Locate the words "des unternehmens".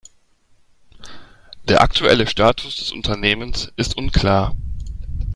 2.77-3.71